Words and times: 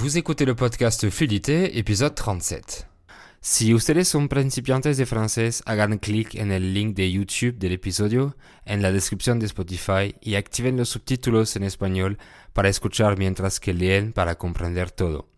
Vous 0.00 0.16
écoutez 0.16 0.46
le 0.46 0.54
podcast 0.54 1.10
Fluidité, 1.10 1.76
épisode 1.76 2.14
37. 2.14 2.88
Si 3.42 3.74
ustedes 3.74 4.08
son 4.08 4.28
principiantes 4.28 4.96
de 4.96 5.04
francés, 5.04 5.62
hagan 5.66 5.98
clic 5.98 6.36
en 6.36 6.50
el 6.50 6.72
link 6.72 6.96
de 6.96 7.12
YouTube 7.12 7.58
del 7.58 7.72
episodio 7.72 8.34
en 8.64 8.80
la 8.80 8.92
descripción 8.92 9.38
de 9.38 9.44
Spotify 9.44 10.14
y 10.22 10.36
activen 10.36 10.78
los 10.78 10.88
subtítulos 10.88 11.54
en 11.56 11.64
español 11.64 12.16
para 12.54 12.70
escuchar 12.70 13.18
mientras 13.18 13.60
que 13.60 13.74
leen 13.74 14.14
para 14.14 14.36
comprender 14.36 14.90
todo. 14.90 15.28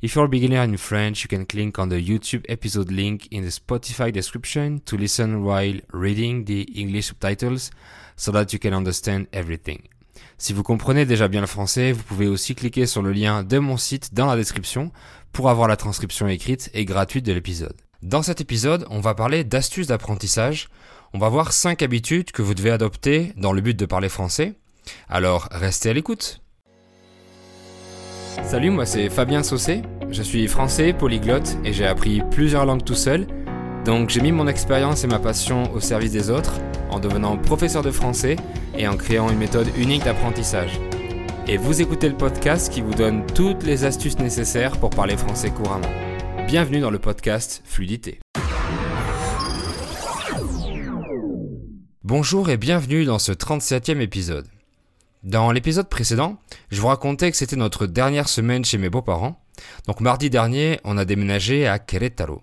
If 0.00 0.14
you're 0.14 0.26
a 0.26 0.30
beginner 0.30 0.62
in 0.62 0.78
French, 0.78 1.24
you 1.24 1.28
can 1.28 1.44
click 1.44 1.76
on 1.76 1.88
the 1.88 2.00
YouTube 2.00 2.44
episode 2.46 2.92
link 2.92 3.26
in 3.32 3.42
the 3.42 3.50
Spotify 3.50 4.12
description 4.12 4.78
to 4.82 4.96
listen 4.96 5.42
while 5.42 5.82
reading 5.92 6.44
the 6.44 6.64
English 6.80 7.08
subtitles 7.08 7.72
so 8.14 8.30
that 8.30 8.52
you 8.52 8.60
can 8.60 8.72
understand 8.72 9.26
everything. 9.32 9.88
Si 10.38 10.52
vous 10.52 10.62
comprenez 10.62 11.06
déjà 11.06 11.28
bien 11.28 11.40
le 11.40 11.46
français, 11.46 11.92
vous 11.92 12.02
pouvez 12.02 12.26
aussi 12.26 12.54
cliquer 12.54 12.84
sur 12.84 13.00
le 13.00 13.12
lien 13.12 13.42
de 13.42 13.58
mon 13.58 13.78
site 13.78 14.12
dans 14.12 14.26
la 14.26 14.36
description 14.36 14.92
pour 15.32 15.48
avoir 15.48 15.66
la 15.66 15.76
transcription 15.76 16.28
écrite 16.28 16.70
et 16.74 16.84
gratuite 16.84 17.24
de 17.24 17.32
l'épisode. 17.32 17.74
Dans 18.02 18.22
cet 18.22 18.42
épisode, 18.42 18.86
on 18.90 19.00
va 19.00 19.14
parler 19.14 19.44
d'astuces 19.44 19.86
d'apprentissage. 19.86 20.68
On 21.14 21.18
va 21.18 21.30
voir 21.30 21.52
5 21.52 21.80
habitudes 21.82 22.32
que 22.32 22.42
vous 22.42 22.54
devez 22.54 22.70
adopter 22.70 23.32
dans 23.38 23.54
le 23.54 23.62
but 23.62 23.78
de 23.78 23.86
parler 23.86 24.10
français. 24.10 24.52
Alors, 25.08 25.48
restez 25.50 25.88
à 25.88 25.92
l'écoute. 25.94 26.42
Salut, 28.44 28.70
moi 28.70 28.84
c'est 28.84 29.08
Fabien 29.08 29.42
Saucé. 29.42 29.80
Je 30.10 30.22
suis 30.22 30.46
français, 30.48 30.92
polyglotte 30.92 31.56
et 31.64 31.72
j'ai 31.72 31.86
appris 31.86 32.20
plusieurs 32.30 32.66
langues 32.66 32.84
tout 32.84 32.94
seul. 32.94 33.26
Donc 33.86 34.10
j'ai 34.10 34.20
mis 34.20 34.32
mon 34.32 34.48
expérience 34.48 35.04
et 35.04 35.06
ma 35.06 35.20
passion 35.20 35.72
au 35.72 35.78
service 35.78 36.10
des 36.10 36.28
autres 36.28 36.54
en 36.90 36.98
devenant 36.98 37.36
professeur 37.36 37.82
de 37.82 37.92
français 37.92 38.34
et 38.76 38.88
en 38.88 38.96
créant 38.96 39.30
une 39.30 39.38
méthode 39.38 39.68
unique 39.78 40.02
d'apprentissage. 40.02 40.80
Et 41.46 41.56
vous 41.56 41.80
écoutez 41.80 42.08
le 42.08 42.16
podcast 42.16 42.72
qui 42.72 42.80
vous 42.80 42.94
donne 42.94 43.24
toutes 43.26 43.62
les 43.62 43.84
astuces 43.84 44.18
nécessaires 44.18 44.76
pour 44.80 44.90
parler 44.90 45.16
français 45.16 45.50
couramment. 45.50 45.86
Bienvenue 46.48 46.80
dans 46.80 46.90
le 46.90 46.98
podcast 46.98 47.62
Fluidité. 47.64 48.18
Bonjour 52.02 52.50
et 52.50 52.56
bienvenue 52.56 53.04
dans 53.04 53.20
ce 53.20 53.30
37e 53.30 54.00
épisode. 54.00 54.48
Dans 55.22 55.52
l'épisode 55.52 55.88
précédent, 55.88 56.38
je 56.72 56.80
vous 56.80 56.88
racontais 56.88 57.30
que 57.30 57.36
c'était 57.36 57.54
notre 57.54 57.86
dernière 57.86 58.28
semaine 58.28 58.64
chez 58.64 58.78
mes 58.78 58.90
beaux-parents. 58.90 59.40
Donc 59.86 60.00
mardi 60.00 60.28
dernier, 60.28 60.80
on 60.82 60.98
a 60.98 61.04
déménagé 61.04 61.68
à 61.68 61.78
Querétaro. 61.78 62.42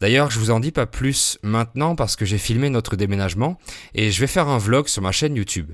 D'ailleurs, 0.00 0.30
je 0.30 0.38
vous 0.38 0.50
en 0.50 0.60
dis 0.60 0.72
pas 0.72 0.86
plus 0.86 1.38
maintenant 1.42 1.96
parce 1.96 2.16
que 2.16 2.24
j'ai 2.24 2.38
filmé 2.38 2.68
notre 2.68 2.96
déménagement 2.96 3.58
et 3.94 4.10
je 4.10 4.20
vais 4.20 4.26
faire 4.26 4.48
un 4.48 4.58
vlog 4.58 4.88
sur 4.88 5.02
ma 5.02 5.12
chaîne 5.12 5.36
YouTube. 5.36 5.72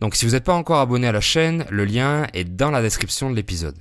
Donc 0.00 0.14
si 0.14 0.24
vous 0.24 0.32
n'êtes 0.32 0.44
pas 0.44 0.54
encore 0.54 0.78
abonné 0.78 1.08
à 1.08 1.12
la 1.12 1.20
chaîne, 1.20 1.66
le 1.68 1.84
lien 1.84 2.26
est 2.32 2.44
dans 2.44 2.70
la 2.70 2.80
description 2.80 3.28
de 3.30 3.36
l'épisode. 3.36 3.76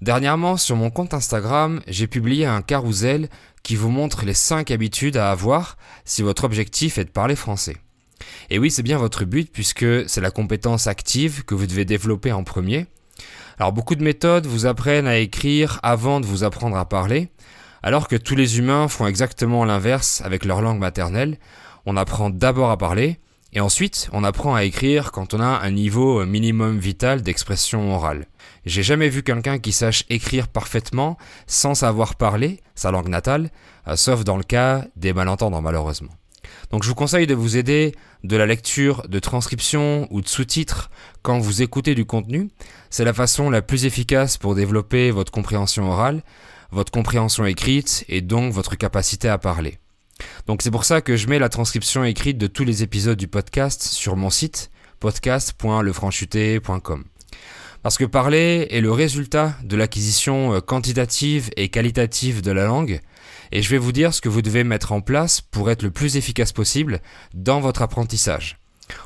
Dernièrement, 0.00 0.56
sur 0.56 0.76
mon 0.76 0.90
compte 0.90 1.14
Instagram, 1.14 1.80
j'ai 1.86 2.06
publié 2.06 2.46
un 2.46 2.62
carrousel 2.62 3.28
qui 3.62 3.76
vous 3.76 3.90
montre 3.90 4.24
les 4.24 4.34
5 4.34 4.70
habitudes 4.70 5.16
à 5.16 5.30
avoir 5.30 5.76
si 6.04 6.22
votre 6.22 6.44
objectif 6.44 6.98
est 6.98 7.04
de 7.04 7.10
parler 7.10 7.36
français. 7.36 7.76
Et 8.50 8.58
oui, 8.58 8.70
c'est 8.70 8.82
bien 8.82 8.98
votre 8.98 9.24
but 9.24 9.50
puisque 9.52 10.08
c'est 10.08 10.20
la 10.20 10.30
compétence 10.30 10.86
active 10.86 11.44
que 11.44 11.54
vous 11.54 11.66
devez 11.66 11.84
développer 11.84 12.32
en 12.32 12.44
premier. 12.44 12.86
Alors 13.58 13.72
beaucoup 13.72 13.94
de 13.94 14.02
méthodes 14.02 14.46
vous 14.46 14.66
apprennent 14.66 15.06
à 15.06 15.18
écrire 15.18 15.78
avant 15.82 16.20
de 16.20 16.26
vous 16.26 16.44
apprendre 16.44 16.76
à 16.76 16.88
parler, 16.88 17.30
alors 17.84 18.08
que 18.08 18.16
tous 18.16 18.34
les 18.34 18.58
humains 18.58 18.88
font 18.88 19.06
exactement 19.06 19.62
l'inverse 19.66 20.22
avec 20.24 20.46
leur 20.46 20.62
langue 20.62 20.78
maternelle. 20.78 21.36
On 21.84 21.98
apprend 21.98 22.30
d'abord 22.30 22.70
à 22.70 22.78
parler, 22.78 23.18
et 23.52 23.60
ensuite 23.60 24.08
on 24.14 24.24
apprend 24.24 24.54
à 24.54 24.64
écrire 24.64 25.12
quand 25.12 25.34
on 25.34 25.40
a 25.40 25.60
un 25.60 25.70
niveau 25.70 26.24
minimum 26.24 26.78
vital 26.78 27.20
d'expression 27.20 27.94
orale. 27.94 28.26
J'ai 28.64 28.82
jamais 28.82 29.10
vu 29.10 29.22
quelqu'un 29.22 29.58
qui 29.58 29.72
sache 29.72 30.04
écrire 30.08 30.48
parfaitement 30.48 31.18
sans 31.46 31.74
savoir 31.74 32.14
parler 32.14 32.62
sa 32.74 32.90
langue 32.90 33.08
natale, 33.08 33.50
euh, 33.86 33.96
sauf 33.96 34.24
dans 34.24 34.38
le 34.38 34.44
cas 34.44 34.86
des 34.96 35.12
malentendants 35.12 35.60
malheureusement. 35.60 36.12
Donc 36.70 36.84
je 36.84 36.88
vous 36.88 36.94
conseille 36.94 37.26
de 37.26 37.34
vous 37.34 37.58
aider 37.58 37.94
de 38.22 38.36
la 38.38 38.46
lecture 38.46 39.06
de 39.08 39.18
transcription 39.18 40.08
ou 40.10 40.22
de 40.22 40.28
sous-titres 40.28 40.90
quand 41.20 41.38
vous 41.38 41.60
écoutez 41.60 41.94
du 41.94 42.06
contenu. 42.06 42.48
C'est 42.88 43.04
la 43.04 43.12
façon 43.12 43.50
la 43.50 43.60
plus 43.60 43.84
efficace 43.84 44.38
pour 44.38 44.54
développer 44.54 45.10
votre 45.10 45.30
compréhension 45.30 45.90
orale 45.90 46.22
votre 46.74 46.92
compréhension 46.92 47.46
écrite 47.46 48.04
et 48.08 48.20
donc 48.20 48.52
votre 48.52 48.76
capacité 48.76 49.28
à 49.28 49.38
parler. 49.38 49.78
Donc 50.46 50.62
c'est 50.62 50.70
pour 50.70 50.84
ça 50.84 51.00
que 51.00 51.16
je 51.16 51.26
mets 51.28 51.38
la 51.38 51.48
transcription 51.48 52.04
écrite 52.04 52.38
de 52.38 52.46
tous 52.46 52.64
les 52.64 52.82
épisodes 52.82 53.18
du 53.18 53.28
podcast 53.28 53.82
sur 53.82 54.16
mon 54.16 54.30
site 54.30 54.70
podcast.lefranchuté.com. 55.00 57.04
Parce 57.82 57.98
que 57.98 58.04
parler 58.04 58.68
est 58.70 58.80
le 58.80 58.92
résultat 58.92 59.56
de 59.62 59.76
l'acquisition 59.76 60.54
euh, 60.54 60.60
quantitative 60.60 61.50
et 61.56 61.68
qualitative 61.68 62.40
de 62.40 62.50
la 62.50 62.64
langue, 62.64 63.00
et 63.52 63.60
je 63.60 63.68
vais 63.68 63.78
vous 63.78 63.92
dire 63.92 64.14
ce 64.14 64.22
que 64.22 64.30
vous 64.30 64.40
devez 64.40 64.64
mettre 64.64 64.92
en 64.92 65.02
place 65.02 65.42
pour 65.42 65.70
être 65.70 65.82
le 65.82 65.90
plus 65.90 66.16
efficace 66.16 66.52
possible 66.52 67.00
dans 67.34 67.60
votre 67.60 67.82
apprentissage. 67.82 68.58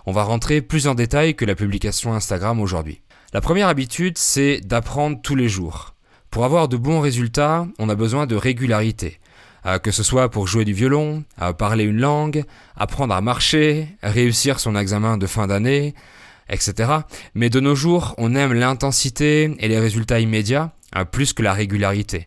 On 0.07 0.13
va 0.13 0.23
rentrer 0.23 0.63
plus 0.63 0.87
en 0.87 0.95
détail 0.95 1.35
que 1.35 1.45
la 1.45 1.57
publication 1.57 2.15
Instagram 2.15 2.61
aujourd'hui. 2.61 3.03
La 3.33 3.41
première 3.41 3.69
habitude, 3.69 4.17
c'est 4.17 4.61
d'apprendre 4.61 5.19
tous 5.23 5.35
les 5.35 5.49
jours. 5.49 5.97
Pour 6.31 6.45
avoir 6.45 6.69
de 6.69 6.77
bons 6.77 7.01
résultats, 7.01 7.67
on 7.79 7.89
a 7.89 7.95
besoin 7.95 8.27
de 8.27 8.37
régularité. 8.37 9.19
Euh, 9.67 9.79
que 9.79 9.91
ce 9.91 10.03
soit 10.03 10.31
pour 10.31 10.47
jouer 10.47 10.65
du 10.65 10.73
violon, 10.73 11.25
parler 11.59 11.85
une 11.85 11.99
langue, 11.99 12.45
apprendre 12.77 13.13
à 13.13 13.21
marcher, 13.21 13.89
réussir 14.03 14.61
son 14.61 14.77
examen 14.77 15.19
de 15.19 15.27
fin 15.27 15.49
d'année, 15.49 15.95
etc. 16.49 16.93
Mais 17.35 17.51
de 17.51 17.61
nos 17.61 17.75
jours, 17.75 18.15
on 18.19 18.35
aime 18.35 18.53
l'intensité 18.53 19.55
et 19.59 19.69
les 19.69 19.79
résultats 19.79 20.21
immédiats 20.21 20.73
euh, 20.97 21.05
plus 21.05 21.33
que 21.33 21.43
la 21.43 21.53
régularité. 21.53 22.25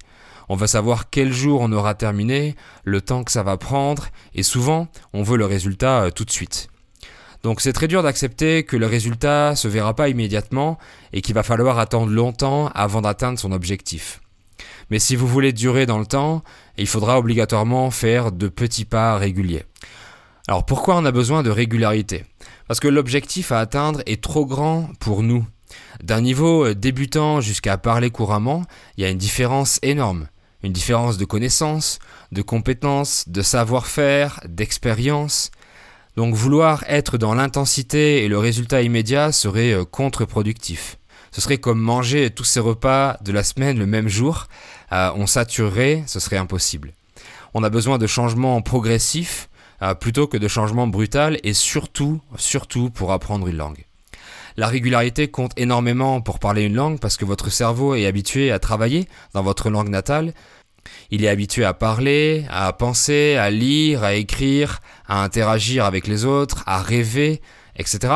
On 0.50 0.56
va 0.56 0.68
savoir 0.68 1.10
quel 1.10 1.32
jour 1.32 1.62
on 1.62 1.72
aura 1.72 1.96
terminé, 1.96 2.56
le 2.84 3.02
temps 3.02 3.24
que 3.24 3.32
ça 3.32 3.44
va 3.44 3.58
prendre, 3.58 4.08
et 4.36 4.44
souvent, 4.44 4.88
on 5.14 5.24
veut 5.24 5.38
le 5.38 5.46
résultat 5.46 6.04
euh, 6.04 6.10
tout 6.12 6.26
de 6.26 6.32
suite. 6.32 6.70
Donc 7.44 7.62
c'est 7.62 7.74
très 7.74 7.88
dur 7.88 8.04
d'accepter 8.04 8.64
que 8.64 8.78
le 8.78 8.86
résultat 8.86 9.56
se 9.56 9.68
verra 9.68 9.96
pas 9.96 10.10
immédiatement 10.10 10.78
et 11.14 11.22
qu'il 11.22 11.34
va 11.34 11.44
falloir 11.44 11.80
attendre 11.80 12.12
longtemps 12.12 12.68
avant 12.76 13.02
d'atteindre 13.02 13.40
son 13.40 13.52
objectif. 13.52 14.22
Mais 14.90 15.00
si 15.00 15.16
vous 15.16 15.28
voulez 15.28 15.54
durer 15.54 15.86
dans 15.86 16.00
le 16.00 16.06
temps, 16.06 16.44
il 16.78 16.88
faudra 16.88 17.18
obligatoirement 17.18 17.90
faire 17.92 18.32
de 18.32 18.48
petits 18.48 18.86
pas 18.86 19.18
réguliers. 19.18 19.64
Alors 20.48 20.66
pourquoi 20.66 20.98
on 20.98 21.06
a 21.06 21.12
besoin 21.12 21.44
de 21.44 21.50
régularité? 21.50 22.26
Parce 22.68 22.80
que 22.80 22.88
l'objectif 22.88 23.52
à 23.52 23.60
atteindre 23.60 24.02
est 24.06 24.22
trop 24.22 24.46
grand 24.46 24.90
pour 25.00 25.24
nous. 25.24 25.46
D'un 26.04 26.22
niveau 26.22 26.74
débutant 26.74 27.42
jusqu'à 27.42 27.78
parler 27.78 28.10
couramment, 28.10 28.64
il 28.98 29.04
y 29.04 29.08
a 29.08 29.10
une 29.10 29.18
différence 29.18 29.80
énorme. 29.82 30.28
Une 30.64 30.74
différence 30.74 31.18
de 31.18 31.26
connaissances, 31.26 32.00
de 32.32 32.42
compétences, 32.42 33.28
de 33.28 33.42
savoir-faire, 33.42 34.42
d'expérience. 34.48 35.52
Donc 36.18 36.36
vouloir 36.36 36.84
être 36.88 37.18
dans 37.18 37.34
l'intensité 37.34 38.24
et 38.24 38.28
le 38.28 38.38
résultat 38.38 38.82
immédiat 38.82 39.32
serait 39.32 39.72
euh, 39.72 39.86
contre-productif. 39.86 40.98
Ce 41.32 41.40
serait 41.40 41.60
comme 41.60 41.80
manger 41.80 42.30
tous 42.30 42.44
ces 42.44 42.60
repas 42.60 43.18
de 43.22 43.32
la 43.32 43.44
semaine 43.44 43.80
le 43.80 43.86
même 43.86 44.10
jour. 44.10 44.48
Euh, 44.92 45.12
on 45.16 45.26
saturerait, 45.26 46.04
ce 46.08 46.20
serait 46.20 46.38
impossible. 46.38 46.92
On 47.54 47.64
a 47.64 47.70
besoin 47.70 47.98
de 47.98 48.08
changements 48.08 48.62
progressifs 48.62 49.50
euh, 49.82 49.94
plutôt 49.96 50.28
que 50.28 50.38
de 50.38 50.48
changements 50.50 50.88
brutaux 50.88 51.38
et 51.44 51.54
surtout, 51.54 52.20
surtout 52.36 52.90
pour 52.90 53.14
apprendre 53.14 53.48
une 53.48 53.58
langue. 53.58 53.86
La 54.58 54.68
régularité 54.68 55.30
compte 55.30 55.54
énormément 55.56 56.20
pour 56.20 56.40
parler 56.40 56.64
une 56.64 56.76
langue 56.76 57.00
parce 57.00 57.16
que 57.16 57.24
votre 57.24 57.50
cerveau 57.50 57.96
est 57.96 58.06
habitué 58.06 58.52
à 58.52 58.60
travailler 58.60 59.08
dans 59.34 59.44
votre 59.44 59.70
langue 59.70 59.88
natale 59.88 60.34
il 61.10 61.24
est 61.24 61.30
habitué 61.30 61.66
à 61.66 61.74
parler, 61.74 62.46
à 62.50 62.72
penser, 62.74 63.36
à 63.36 63.50
lire, 63.50 64.04
à 64.04 64.14
écrire, 64.14 64.80
à 65.08 65.24
interagir 65.24 65.86
avec 65.86 66.08
les 66.08 66.26
autres, 66.26 66.64
à 66.66 66.82
rêver, 66.82 67.42
etc. 67.76 68.14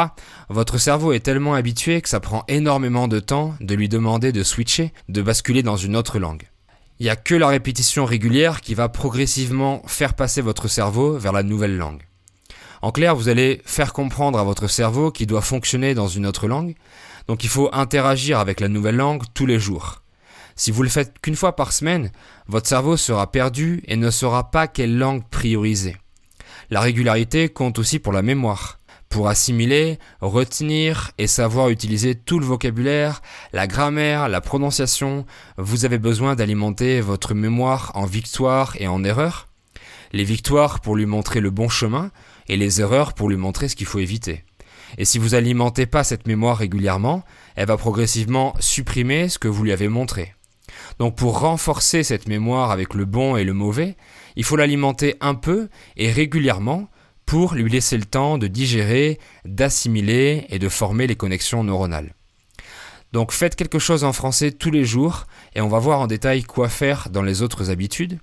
Votre 0.49 0.77
cerveau 0.77 1.13
est 1.13 1.19
tellement 1.19 1.53
habitué 1.53 2.01
que 2.01 2.09
ça 2.09 2.19
prend 2.19 2.43
énormément 2.47 3.07
de 3.07 3.19
temps 3.19 3.55
de 3.59 3.75
lui 3.75 3.89
demander 3.89 4.31
de 4.31 4.43
switcher, 4.43 4.93
de 5.09 5.21
basculer 5.21 5.63
dans 5.63 5.77
une 5.77 5.95
autre 5.95 6.19
langue. 6.19 6.43
Il 6.99 7.03
n'y 7.03 7.09
a 7.09 7.17
que 7.17 7.35
la 7.35 7.49
répétition 7.49 8.05
régulière 8.05 8.61
qui 8.61 8.73
va 8.73 8.87
progressivement 8.87 9.81
faire 9.85 10.13
passer 10.13 10.41
votre 10.41 10.69
cerveau 10.69 11.17
vers 11.17 11.33
la 11.33 11.43
nouvelle 11.43 11.77
langue. 11.77 12.03
En 12.81 12.91
clair, 12.91 13.15
vous 13.15 13.29
allez 13.29 13.61
faire 13.65 13.93
comprendre 13.93 14.39
à 14.39 14.43
votre 14.43 14.67
cerveau 14.67 15.11
qu'il 15.11 15.27
doit 15.27 15.41
fonctionner 15.41 15.93
dans 15.93 16.07
une 16.07 16.25
autre 16.25 16.47
langue, 16.47 16.75
donc 17.27 17.43
il 17.43 17.49
faut 17.49 17.69
interagir 17.73 18.39
avec 18.39 18.59
la 18.59 18.67
nouvelle 18.67 18.97
langue 18.97 19.23
tous 19.33 19.45
les 19.45 19.59
jours. 19.59 20.04
Si 20.57 20.71
vous 20.71 20.83
le 20.83 20.89
faites 20.89 21.19
qu'une 21.21 21.35
fois 21.35 21.55
par 21.57 21.73
semaine, 21.73 22.11
votre 22.47 22.67
cerveau 22.67 22.95
sera 22.95 23.29
perdu 23.29 23.83
et 23.87 23.97
ne 23.97 24.09
saura 24.09 24.51
pas 24.51 24.67
quelle 24.67 24.97
langue 24.97 25.27
prioriser. 25.29 25.97
La 26.69 26.79
régularité 26.79 27.49
compte 27.49 27.77
aussi 27.77 27.99
pour 27.99 28.13
la 28.13 28.21
mémoire. 28.21 28.79
Pour 29.09 29.27
assimiler, 29.27 29.99
retenir 30.21 31.11
et 31.17 31.27
savoir 31.27 31.69
utiliser 31.69 32.15
tout 32.15 32.39
le 32.39 32.45
vocabulaire, 32.45 33.21
la 33.53 33.67
grammaire, 33.67 34.29
la 34.29 34.41
prononciation, 34.41 35.25
vous 35.57 35.85
avez 35.85 35.99
besoin 35.99 36.35
d'alimenter 36.35 37.01
votre 37.01 37.33
mémoire 37.33 37.91
en 37.95 38.05
victoires 38.05 38.75
et 38.79 38.87
en 38.87 39.03
erreurs. 39.03 39.47
Les 40.13 40.23
victoires 40.23 40.79
pour 40.79 40.95
lui 40.95 41.05
montrer 41.05 41.41
le 41.41 41.49
bon 41.49 41.67
chemin 41.67 42.11
et 42.47 42.55
les 42.55 42.79
erreurs 42.79 43.13
pour 43.13 43.29
lui 43.29 43.37
montrer 43.37 43.67
ce 43.67 43.75
qu'il 43.75 43.87
faut 43.87 43.99
éviter. 43.99 44.45
Et 44.97 45.05
si 45.05 45.19
vous 45.19 45.35
alimentez 45.35 45.85
pas 45.85 46.03
cette 46.03 46.27
mémoire 46.27 46.57
régulièrement, 46.57 47.23
elle 47.55 47.67
va 47.67 47.77
progressivement 47.77 48.55
supprimer 48.59 49.29
ce 49.29 49.39
que 49.39 49.47
vous 49.47 49.63
lui 49.63 49.73
avez 49.73 49.89
montré. 49.89 50.34
Donc 50.99 51.15
pour 51.15 51.39
renforcer 51.39 52.03
cette 52.03 52.27
mémoire 52.27 52.71
avec 52.71 52.93
le 52.93 53.05
bon 53.05 53.35
et 53.35 53.43
le 53.43 53.53
mauvais, 53.53 53.97
il 54.35 54.43
faut 54.43 54.55
l'alimenter 54.55 55.15
un 55.21 55.35
peu 55.35 55.69
et 55.97 56.11
régulièrement 56.11 56.89
pour 57.25 57.55
lui 57.55 57.69
laisser 57.69 57.97
le 57.97 58.05
temps 58.05 58.37
de 58.37 58.47
digérer, 58.47 59.19
d'assimiler 59.45 60.45
et 60.49 60.59
de 60.59 60.69
former 60.69 61.07
les 61.07 61.15
connexions 61.15 61.63
neuronales. 61.63 62.13
Donc 63.13 63.31
faites 63.31 63.55
quelque 63.55 63.79
chose 63.79 64.03
en 64.03 64.13
français 64.13 64.51
tous 64.51 64.71
les 64.71 64.85
jours 64.85 65.25
et 65.55 65.61
on 65.61 65.69
va 65.69 65.79
voir 65.79 65.99
en 65.99 66.07
détail 66.07 66.43
quoi 66.43 66.69
faire 66.69 67.09
dans 67.09 67.21
les 67.21 67.41
autres 67.41 67.71
habitudes. 67.71 68.19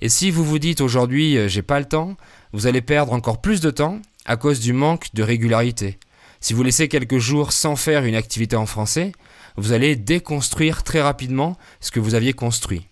Et 0.00 0.08
si 0.08 0.30
vous 0.30 0.44
vous 0.44 0.58
dites 0.58 0.80
aujourd'hui 0.80 1.36
euh, 1.36 1.48
j'ai 1.48 1.62
pas 1.62 1.78
le 1.78 1.84
temps, 1.84 2.16
vous 2.52 2.66
allez 2.66 2.80
perdre 2.80 3.12
encore 3.12 3.40
plus 3.40 3.60
de 3.60 3.70
temps 3.70 4.00
à 4.24 4.36
cause 4.36 4.60
du 4.60 4.72
manque 4.72 5.08
de 5.14 5.22
régularité. 5.22 5.98
Si 6.40 6.54
vous 6.54 6.62
laissez 6.62 6.88
quelques 6.88 7.18
jours 7.18 7.52
sans 7.52 7.76
faire 7.76 8.04
une 8.04 8.14
activité 8.14 8.56
en 8.56 8.66
français, 8.66 9.12
vous 9.56 9.72
allez 9.72 9.96
déconstruire 9.96 10.82
très 10.82 11.00
rapidement 11.00 11.56
ce 11.80 11.90
que 11.90 12.00
vous 12.00 12.14
aviez 12.14 12.32
construit. 12.32 12.86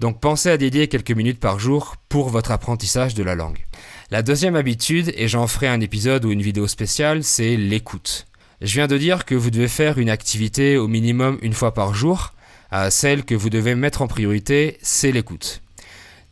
Donc 0.00 0.20
pensez 0.20 0.50
à 0.50 0.56
dédier 0.56 0.88
quelques 0.88 1.12
minutes 1.12 1.38
par 1.38 1.58
jour 1.58 1.96
pour 2.08 2.28
votre 2.28 2.50
apprentissage 2.50 3.14
de 3.14 3.22
la 3.22 3.34
langue. 3.34 3.64
La 4.10 4.22
deuxième 4.22 4.56
habitude, 4.56 5.12
et 5.16 5.28
j'en 5.28 5.46
ferai 5.46 5.68
un 5.68 5.80
épisode 5.80 6.24
ou 6.24 6.32
une 6.32 6.42
vidéo 6.42 6.66
spéciale, 6.66 7.22
c'est 7.22 7.56
l'écoute. 7.56 8.26
Je 8.60 8.74
viens 8.74 8.86
de 8.86 8.98
dire 8.98 9.24
que 9.24 9.34
vous 9.34 9.50
devez 9.50 9.68
faire 9.68 9.98
une 9.98 10.10
activité 10.10 10.76
au 10.76 10.88
minimum 10.88 11.38
une 11.42 11.52
fois 11.52 11.74
par 11.74 11.94
jour. 11.94 12.32
celle 12.90 13.24
que 13.24 13.34
vous 13.34 13.50
devez 13.50 13.74
mettre 13.74 14.02
en 14.02 14.08
priorité, 14.08 14.78
c'est 14.82 15.12
l'écoute. 15.12 15.62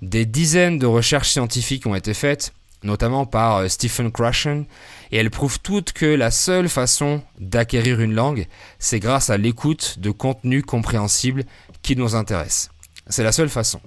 Des 0.02 0.24
dizaines 0.24 0.78
de 0.78 0.86
recherches 0.86 1.30
scientifiques 1.30 1.86
ont 1.86 1.94
été 1.94 2.14
faites, 2.14 2.52
notamment 2.82 3.26
par 3.26 3.58
euh, 3.58 3.68
Stephen 3.68 4.10
Krashen, 4.10 4.64
et 5.12 5.18
elles 5.18 5.30
prouvent 5.30 5.60
toutes 5.60 5.92
que 5.92 6.06
la 6.06 6.30
seule 6.30 6.68
façon 6.68 7.22
d'acquérir 7.38 8.00
une 8.00 8.14
langue, 8.14 8.46
c'est 8.78 9.00
grâce 9.00 9.30
à 9.30 9.36
l'écoute 9.36 9.98
de 9.98 10.10
contenus 10.10 10.64
compréhensibles 10.64 11.44
qui 11.82 11.96
nous 11.96 12.14
intéressent. 12.14 12.70
C'est 13.08 13.24
la 13.24 13.32
seule 13.32 13.48
façon. 13.48 13.80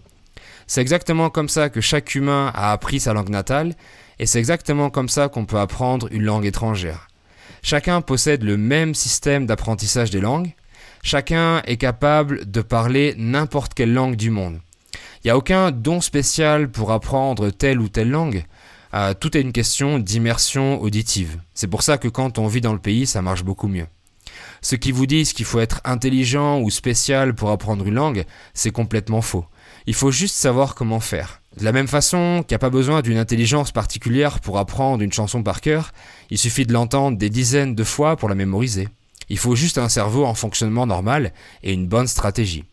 C'est 0.68 0.82
exactement 0.82 1.30
comme 1.30 1.50
ça 1.50 1.70
que 1.70 1.82
chaque 1.82 2.16
humain 2.16 2.52
a 2.56 2.72
appris 2.72 3.00
sa 3.00 3.14
langue 3.14 3.30
natale, 3.30 3.76
et 4.20 4.26
c'est 4.26 4.40
exactement 4.40 4.90
comme 4.90 5.10
ça 5.10 5.30
qu'on 5.30 5.46
peut 5.46 5.60
apprendre 5.60 6.08
une 6.12 6.24
langue 6.24 6.46
étrangère. 6.46 7.08
Chacun 7.62 8.02
possède 8.02 8.44
le 8.44 8.58
même 8.58 8.94
système 8.94 9.46
d'apprentissage 9.46 10.10
des 10.10 10.22
langues, 10.22 10.54
chacun 11.02 11.62
est 11.66 11.78
capable 11.78 12.50
de 12.50 12.62
parler 12.62 13.16
n'importe 13.18 13.74
quelle 13.74 13.94
langue 13.94 14.16
du 14.16 14.30
monde. 14.30 14.60
Il 15.24 15.28
n'y 15.28 15.32
a 15.32 15.38
aucun 15.38 15.72
don 15.72 16.02
spécial 16.02 16.70
pour 16.70 16.92
apprendre 16.92 17.50
telle 17.50 17.80
ou 17.80 17.88
telle 17.88 18.10
langue. 18.10 18.44
Euh, 18.94 19.14
tout 19.14 19.36
est 19.36 19.42
une 19.42 19.54
question 19.54 19.98
d'immersion 19.98 20.82
auditive. 20.82 21.40
C'est 21.54 21.68
pour 21.68 21.82
ça 21.82 21.98
que 21.98 22.08
quand 22.08 22.38
on 22.38 22.48
vit 22.48 22.62
dans 22.62 22.74
le 22.74 22.80
pays, 22.80 23.08
ça 23.08 23.22
marche 23.22 23.44
beaucoup 23.44 23.68
mieux. 23.68 23.88
Ceux 24.62 24.78
qui 24.78 24.92
vous 24.92 25.06
disent 25.06 25.34
qu'il 25.34 25.46
faut 25.46 25.60
être 25.60 25.82
intelligent 25.84 26.62
ou 26.62 26.70
spécial 26.70 27.34
pour 27.34 27.50
apprendre 27.50 27.86
une 27.86 27.96
langue, 27.96 28.26
c'est 28.54 28.72
complètement 28.72 29.22
faux. 29.22 29.46
Il 29.88 29.94
faut 29.94 30.12
juste 30.12 30.36
savoir 30.36 30.76
comment 30.76 31.00
faire. 31.00 31.42
De 31.58 31.66
la 31.66 31.72
même 31.72 31.88
façon 31.88 32.44
qu'il 32.48 32.54
n'y 32.54 32.58
a 32.58 32.60
pas 32.60 32.70
besoin 32.70 33.02
d'une 33.02 33.18
intelligence 33.18 33.72
particulière 33.72 34.40
pour 34.40 34.58
apprendre 34.58 35.04
une 35.04 35.12
chanson 35.12 35.44
par 35.44 35.62
cœur, 35.62 35.92
il 36.30 36.38
suffit 36.38 36.66
de 36.66 36.74
l'entendre 36.74 37.18
des 37.18 37.30
dizaines 37.30 37.76
de 37.76 37.84
fois 37.84 38.16
pour 38.16 38.30
la 38.30 38.36
mémoriser. 38.36 38.88
Il 39.30 39.38
faut 39.38 39.56
juste 39.56 39.78
un 39.78 39.90
cerveau 39.90 40.26
en 40.26 40.34
fonctionnement 40.34 40.86
normal 40.86 41.34
et 41.64 41.74
une 41.74 41.88
bonne 41.88 42.08
stratégie. 42.08 42.64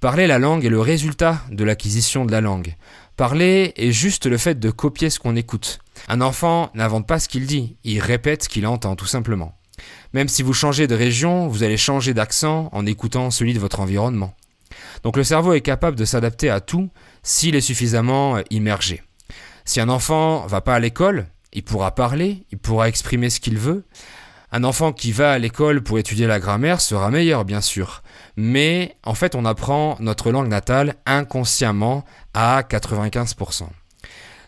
Parler 0.00 0.26
la 0.26 0.38
langue 0.38 0.66
est 0.66 0.70
le 0.70 0.80
résultat 0.80 1.40
de 1.50 1.64
l'acquisition 1.64 2.26
de 2.26 2.32
la 2.32 2.42
langue. 2.42 2.74
Parler 3.16 3.72
est 3.76 3.92
juste 3.92 4.26
le 4.26 4.36
fait 4.36 4.58
de 4.58 4.70
copier 4.72 5.08
ce 5.08 5.20
qu'on 5.20 5.36
écoute. 5.36 5.78
Un 6.08 6.20
enfant 6.20 6.70
n'invente 6.74 7.06
pas 7.06 7.20
ce 7.20 7.28
qu'il 7.28 7.46
dit, 7.46 7.76
il 7.84 8.00
répète 8.00 8.42
ce 8.42 8.48
qu'il 8.48 8.66
entend 8.66 8.96
tout 8.96 9.06
simplement. 9.06 9.56
Même 10.14 10.26
si 10.26 10.42
vous 10.42 10.52
changez 10.52 10.88
de 10.88 10.96
région, 10.96 11.46
vous 11.46 11.62
allez 11.62 11.76
changer 11.76 12.12
d'accent 12.12 12.68
en 12.72 12.86
écoutant 12.86 13.30
celui 13.30 13.54
de 13.54 13.60
votre 13.60 13.78
environnement. 13.78 14.34
Donc 15.04 15.16
le 15.16 15.22
cerveau 15.22 15.52
est 15.52 15.60
capable 15.60 15.96
de 15.96 16.04
s'adapter 16.04 16.50
à 16.50 16.60
tout 16.60 16.90
s'il 17.22 17.54
est 17.54 17.60
suffisamment 17.60 18.38
immergé. 18.50 19.00
Si 19.64 19.80
un 19.80 19.88
enfant 19.88 20.44
va 20.46 20.60
pas 20.60 20.74
à 20.74 20.80
l'école, 20.80 21.26
il 21.52 21.62
pourra 21.62 21.94
parler, 21.94 22.44
il 22.50 22.58
pourra 22.58 22.88
exprimer 22.88 23.30
ce 23.30 23.38
qu'il 23.38 23.58
veut, 23.58 23.84
un 24.54 24.62
enfant 24.62 24.92
qui 24.92 25.10
va 25.10 25.32
à 25.32 25.38
l'école 25.40 25.82
pour 25.82 25.98
étudier 25.98 26.28
la 26.28 26.38
grammaire 26.38 26.80
sera 26.80 27.10
meilleur, 27.10 27.44
bien 27.44 27.60
sûr. 27.60 28.04
Mais 28.36 28.96
en 29.02 29.14
fait, 29.14 29.34
on 29.34 29.44
apprend 29.44 29.96
notre 29.98 30.30
langue 30.30 30.46
natale 30.46 30.94
inconsciemment 31.06 32.04
à 32.34 32.62
95%. 32.62 33.64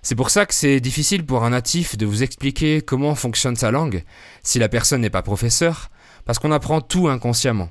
C'est 0.02 0.14
pour 0.14 0.30
ça 0.30 0.46
que 0.46 0.54
c'est 0.54 0.78
difficile 0.78 1.26
pour 1.26 1.42
un 1.42 1.50
natif 1.50 1.96
de 1.96 2.06
vous 2.06 2.22
expliquer 2.22 2.82
comment 2.82 3.16
fonctionne 3.16 3.56
sa 3.56 3.72
langue 3.72 4.04
si 4.44 4.60
la 4.60 4.68
personne 4.68 5.00
n'est 5.00 5.10
pas 5.10 5.22
professeur, 5.22 5.90
parce 6.24 6.38
qu'on 6.38 6.52
apprend 6.52 6.80
tout 6.80 7.08
inconsciemment. 7.08 7.70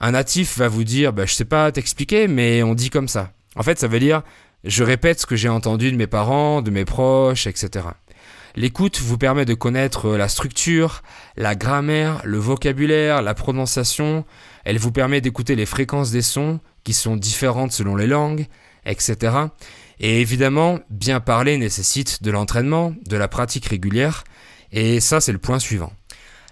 Un 0.00 0.12
natif 0.12 0.56
va 0.56 0.68
vous 0.68 0.84
dire, 0.84 1.12
bah, 1.12 1.26
je 1.26 1.34
sais 1.34 1.44
pas 1.44 1.70
t'expliquer, 1.72 2.26
mais 2.26 2.62
on 2.62 2.74
dit 2.74 2.88
comme 2.88 3.08
ça. 3.08 3.32
En 3.54 3.62
fait, 3.62 3.78
ça 3.78 3.86
veut 3.86 4.00
dire, 4.00 4.22
je 4.64 4.82
répète 4.82 5.20
ce 5.20 5.26
que 5.26 5.36
j'ai 5.36 5.50
entendu 5.50 5.92
de 5.92 5.98
mes 5.98 6.06
parents, 6.06 6.62
de 6.62 6.70
mes 6.70 6.86
proches, 6.86 7.46
etc. 7.46 7.88
L'écoute 8.58 9.00
vous 9.00 9.18
permet 9.18 9.44
de 9.44 9.52
connaître 9.52 10.16
la 10.16 10.28
structure, 10.28 11.02
la 11.36 11.54
grammaire, 11.54 12.22
le 12.24 12.38
vocabulaire, 12.38 13.20
la 13.20 13.34
prononciation. 13.34 14.24
Elle 14.64 14.78
vous 14.78 14.92
permet 14.92 15.20
d'écouter 15.20 15.56
les 15.56 15.66
fréquences 15.66 16.10
des 16.10 16.22
sons 16.22 16.60
qui 16.82 16.94
sont 16.94 17.16
différentes 17.16 17.72
selon 17.72 17.96
les 17.96 18.06
langues, 18.06 18.46
etc. 18.86 19.36
Et 20.00 20.22
évidemment, 20.22 20.78
bien 20.88 21.20
parler 21.20 21.58
nécessite 21.58 22.22
de 22.22 22.30
l'entraînement, 22.30 22.94
de 23.06 23.18
la 23.18 23.28
pratique 23.28 23.66
régulière. 23.66 24.24
Et 24.72 25.00
ça, 25.00 25.20
c'est 25.20 25.32
le 25.32 25.38
point 25.38 25.58
suivant. 25.58 25.92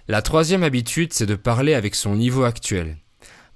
La 0.07 0.21
troisième 0.21 0.61
habitude, 0.61 1.11
c'est 1.11 1.25
de 1.25 1.33
parler 1.33 1.73
avec 1.73 1.95
son 1.95 2.15
niveau 2.15 2.43
actuel. 2.43 2.97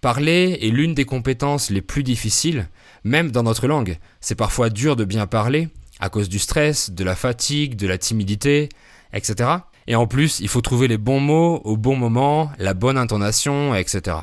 Parler 0.02 0.58
est 0.62 0.70
l'une 0.70 0.96
des 0.96 1.06
compétences 1.06 1.70
les 1.70 1.84
plus 1.84 2.02
difficiles, 2.02 2.68
même 3.04 3.30
dans 3.30 3.44
notre 3.44 3.68
langue. 3.68 4.00
C'est 4.22 4.34
parfois 4.34 4.72
dur 4.72 4.96
de 4.96 5.06
bien 5.06 5.28
parler, 5.28 5.68
à 6.00 6.10
cause 6.10 6.30
du 6.30 6.40
stress, 6.40 6.92
de 6.92 7.04
la 7.04 7.16
fatigue, 7.16 7.76
de 7.76 7.88
la 7.88 7.98
timidité, 7.98 8.70
etc. 9.14 9.50
Et 9.88 9.96
en 9.96 10.08
plus, 10.08 10.40
il 10.40 10.48
faut 10.48 10.62
trouver 10.62 10.88
les 10.88 10.98
bons 10.98 11.20
mots 11.20 11.62
au 11.64 11.76
bon 11.76 11.96
moment, 11.96 12.52
la 12.60 12.74
bonne 12.74 12.98
intonation, 12.98 13.76
etc. 13.76 14.18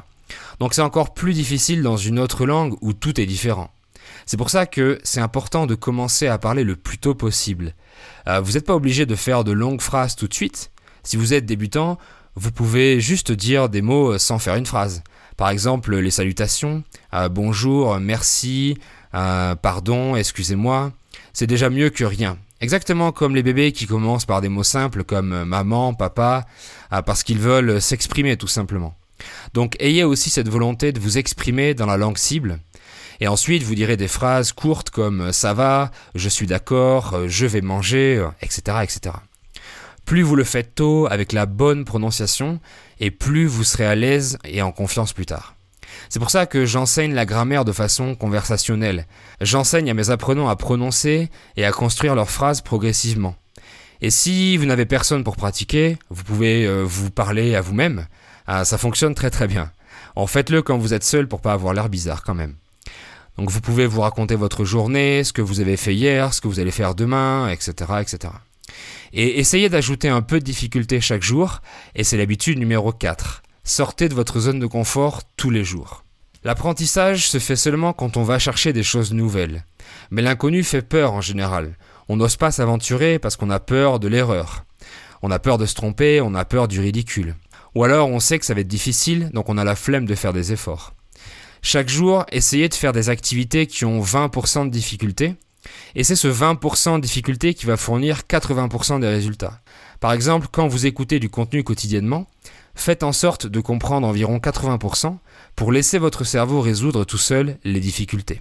Donc 0.61 0.75
c'est 0.75 0.83
encore 0.83 1.13
plus 1.13 1.35
difficile 1.35 1.83
dans 1.83 1.97
une 1.97 2.19
autre 2.19 2.47
langue 2.47 2.77
où 2.81 2.93
tout 2.93 3.21
est 3.21 3.27
différent. 3.27 3.71
C'est 4.25 4.37
pour 4.37 4.51
ça 4.51 4.67
que 4.67 4.99
c'est 5.05 5.21
important 5.21 5.67
de 5.67 5.75
commencer 5.75 6.27
à 6.27 6.39
parler 6.39 6.65
le 6.65 6.77
plus 6.77 6.99
tôt 6.99 7.15
possible. 7.15 7.75
Euh, 8.27 8.41
vous 8.41 8.53
n'êtes 8.53 8.67
pas 8.67 8.75
obligé 8.75 9.07
de 9.07 9.15
faire 9.15 9.45
de 9.45 9.53
longues 9.53 9.81
phrases 9.81 10.17
tout 10.17 10.29
de 10.29 10.35
suite. 10.35 10.71
Si 11.03 11.17
vous 11.17 11.35
êtes 11.35 11.47
débutant, 11.47 11.99
vous 12.35 12.51
pouvez 12.51 13.01
juste 13.01 13.33
dire 13.33 13.69
des 13.69 13.83
mots 13.83 14.19
sans 14.19 14.39
faire 14.39 14.57
une 14.57 14.67
phrase. 14.67 15.03
Par 15.37 15.51
exemple, 15.51 15.97
les 15.97 16.11
salutations, 16.11 16.83
euh, 17.13 17.29
bonjour, 17.29 17.99
merci, 18.01 18.79
euh, 19.15 19.55
pardon, 19.55 20.17
excusez-moi, 20.17 20.93
c'est 21.37 21.47
déjà 21.47 21.69
mieux 21.69 21.91
que 21.91 22.03
rien. 22.03 22.39
Exactement 22.63 23.13
comme 23.13 23.35
les 23.35 23.43
bébés 23.43 23.73
qui 23.73 23.87
commencent 23.87 24.25
par 24.25 24.41
des 24.41 24.49
mots 24.49 24.63
simples 24.63 25.05
comme 25.05 25.35
euh, 25.35 25.45
maman, 25.45 25.93
papa, 25.93 26.47
euh, 26.95 27.03
parce 27.03 27.25
qu'ils 27.25 27.41
veulent 27.41 27.79
s'exprimer 27.79 28.39
tout 28.39 28.47
simplement. 28.47 28.97
Donc 29.53 29.77
ayez 29.79 30.03
aussi 30.03 30.31
cette 30.31 30.49
volonté 30.49 30.93
de 30.93 30.99
vous 30.99 31.19
exprimer 31.19 31.75
dans 31.75 31.85
la 31.85 31.99
langue 31.99 32.17
cible. 32.17 32.59
Et 33.21 33.29
ensuite, 33.29 33.65
vous 33.65 33.75
direz 33.75 33.99
des 33.99 34.09
phrases 34.09 34.53
courtes 34.53 34.89
comme 34.89 35.21
euh, 35.21 35.33
ça 35.33 35.53
va, 35.53 35.91
je 36.15 36.31
suis 36.31 36.47
d'accord, 36.47 37.29
je 37.29 37.45
vais 37.45 37.61
manger, 37.61 38.27
etc., 38.41 38.79
etc. 38.83 39.17
Plus 40.07 40.23
vous 40.23 40.37
le 40.37 40.45
faites 40.45 40.75
tôt 40.75 41.07
avec 41.11 41.35
la 41.35 41.45
bonne 41.45 41.85
prononciation, 41.85 42.61
et 42.99 43.11
plus 43.11 43.45
vous 43.45 43.65
serez 43.65 43.85
à 43.85 43.95
l'aise 43.95 44.39
et 44.45 44.63
en 44.63 44.73
confiance 44.73 45.13
plus 45.13 45.27
tard. 45.27 45.56
C'est 46.09 46.19
pour 46.19 46.31
ça 46.31 46.47
que 46.47 46.67
j'enseigne 46.67 47.15
la 47.15 47.27
grammaire 47.27 47.65
de 47.65 47.73
façon 47.73 48.15
conversationnelle. 48.15 49.07
J'enseigne 49.41 49.91
à 49.91 49.95
mes 49.95 50.11
apprenants 50.11 50.49
à 50.49 50.57
prononcer 50.57 51.31
et 51.57 51.65
à 51.65 51.73
construire 51.73 52.15
leurs 52.15 52.31
phrases 52.31 52.61
progressivement. 52.61 53.37
Et 54.01 54.11
si 54.11 54.57
vous 54.57 54.67
n'avez 54.67 54.87
personne 54.87 55.25
pour 55.25 55.37
pratiquer, 55.37 55.97
vous 56.11 56.25
pouvez 56.25 56.67
euh, 56.67 56.83
vous 56.85 57.11
parler 57.11 57.55
à 57.55 57.61
vous-même. 57.61 58.07
Ah, 58.47 58.65
ça 58.65 58.79
fonctionne 58.79 59.15
très 59.15 59.31
très 59.31 59.47
bien. 59.47 59.71
En 60.15 60.27
faites-le 60.27 60.63
quand 60.63 60.79
vous 60.79 60.95
êtes 60.95 61.05
seul 61.05 61.29
pour 61.29 61.41
pas 61.41 61.53
avoir 61.53 61.75
l'air 61.75 61.89
bizarre 61.89 62.23
quand 62.23 62.35
même. 62.35 62.55
Donc 63.39 63.51
vous 63.51 63.61
pouvez 63.61 63.87
vous 63.87 64.01
raconter 64.01 64.35
votre 64.35 64.65
journée, 64.65 65.25
ce 65.25 65.33
que 65.33 65.43
vous 65.43 65.61
avez 65.61 65.77
fait 65.77 65.95
hier, 65.95 66.33
ce 66.33 66.41
que 66.41 66.49
vous 66.49 66.61
allez 66.61 66.71
faire 66.71 66.95
demain, 66.95 67.49
etc., 67.51 67.75
etc. 68.01 68.33
Et 69.13 69.39
essayez 69.39 69.69
d'ajouter 69.69 70.09
un 70.09 70.23
peu 70.23 70.39
de 70.39 70.45
difficulté 70.45 71.01
chaque 71.01 71.23
jour, 71.23 71.61
et 71.95 72.05
c'est 72.05 72.17
l'habitude 72.17 72.59
numéro 72.59 72.93
4. 72.93 73.43
Sortez 73.69 74.09
de 74.09 74.15
votre 74.15 74.39
zone 74.39 74.61
de 74.61 74.67
confort 74.67 75.23
tous 75.37 75.51
les 75.51 75.65
jours. 75.65 76.05
L'apprentissage 76.45 77.29
se 77.29 77.41
fait 77.41 77.57
seulement 77.57 77.93
quand 77.93 78.17
on 78.17 78.23
va 78.23 78.39
chercher 78.39 78.73
des 78.73 78.85
choses 78.85 79.13
nouvelles. 79.13 79.65
Mais 80.13 80.23
l'inconnu 80.23 80.63
fait 80.63 80.83
peur 80.83 81.15
en 81.15 81.21
général. 81.21 81.77
On 82.09 82.17
n'ose 82.17 82.37
pas 82.37 82.53
s'aventurer 82.53 83.19
parce 83.19 83.35
qu'on 83.35 83.51
a 83.51 83.59
peur 83.59 83.99
de 83.99 84.07
l'erreur. 84.07 84.65
On 85.21 85.33
a 85.33 85.41
peur 85.41 85.59
de 85.59 85.67
se 85.67 85.75
tromper, 85.75 86.21
on 86.21 86.37
a 86.37 86.45
peur 86.45 86.69
du 86.69 86.79
ridicule. 86.79 87.35
Ou 87.75 87.83
alors 87.83 88.09
on 88.09 88.21
sait 88.21 88.39
que 88.39 88.47
ça 88.47 88.55
va 88.55 88.61
être 88.61 88.69
difficile, 88.69 89.31
donc 89.35 89.49
on 89.49 89.59
a 89.59 89.65
la 89.65 89.75
flemme 89.75 90.07
de 90.07 90.15
faire 90.15 90.33
des 90.33 90.53
efforts. 90.53 90.95
Chaque 91.61 91.89
jour, 91.89 92.25
essayez 92.31 92.69
de 92.69 92.75
faire 92.75 92.93
des 92.93 93.09
activités 93.09 93.67
qui 93.67 93.85
ont 93.85 94.01
20% 94.01 94.67
de 94.67 94.71
difficulté, 94.71 95.35
et 95.97 96.05
c'est 96.05 96.15
ce 96.15 96.29
20% 96.29 96.97
de 96.97 97.01
difficulté 97.01 97.55
qui 97.55 97.67
va 97.67 97.77
fournir 97.77 98.21
80% 98.29 99.01
des 99.01 99.09
résultats. 99.09 99.61
Par 99.99 100.13
exemple, 100.13 100.47
quand 100.53 100.69
vous 100.69 100.87
écoutez 100.87 101.19
du 101.19 101.29
contenu 101.29 101.65
quotidiennement, 101.65 102.29
faites 102.77 103.03
en 103.03 103.13
sorte 103.13 103.47
de 103.47 103.61
comprendre 103.61 104.07
environ 104.07 104.39
80% 104.39 105.17
pour 105.57 105.73
laisser 105.73 105.99
votre 105.99 106.23
cerveau 106.23 106.61
résoudre 106.61 107.05
tout 107.05 107.19
seul 107.19 107.59
les 107.65 107.81
difficultés. 107.81 108.41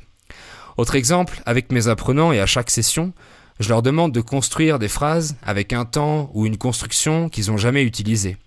Autre 0.77 0.95
exemple, 0.95 1.41
avec 1.45 1.71
mes 1.71 1.87
apprenants 1.87 2.31
et 2.31 2.39
à 2.39 2.45
chaque 2.45 2.69
session, 2.69 3.13
je 3.59 3.69
leur 3.69 3.81
demande 3.81 4.11
de 4.11 4.21
construire 4.21 4.77
des 4.77 4.89
phrases 4.89 5.37
avec 5.41 5.71
un 5.71 5.85
temps 5.85 6.29
ou 6.33 6.45
une 6.45 6.57
construction 6.57 7.29
qu'ils 7.29 7.47
n'ont 7.47 7.57
jamais 7.57 7.83
utilisée. 7.83 8.37